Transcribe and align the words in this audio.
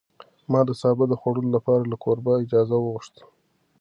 ما 0.51 0.59
د 0.67 0.69
سابو 0.81 1.05
د 1.11 1.15
خوړلو 1.21 1.49
لپاره 1.57 1.83
له 1.91 1.95
کوربه 2.03 2.33
اجازه 2.43 2.75
وغوښته. 2.79 3.23